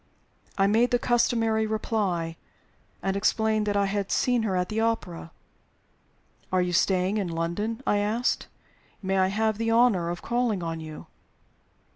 I 0.57 0.65
made 0.65 0.89
the 0.89 0.97
customary 0.97 1.67
reply, 1.67 2.35
and 3.03 3.15
explained 3.15 3.67
that 3.67 3.77
I 3.77 3.85
had 3.85 4.11
seen 4.11 4.41
her 4.41 4.55
at 4.55 4.67
the 4.69 4.79
opera. 4.79 5.29
"Are 6.51 6.59
you 6.59 6.73
staying 6.73 7.17
in 7.17 7.27
London?" 7.27 7.83
I 7.85 7.99
asked. 7.99 8.47
"May 9.03 9.19
I 9.19 9.27
have 9.27 9.59
the 9.59 9.69
honor 9.69 10.09
of 10.09 10.23
calling 10.23 10.63
on 10.63 10.79
you?" 10.79 11.05